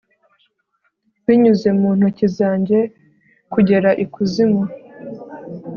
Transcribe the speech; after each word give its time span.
Binyuze 1.25 1.69
mu 1.79 1.89
ntoki 1.97 2.25
zanjye 2.37 2.79
kugera 3.53 3.89
ikuzimu 4.03 4.63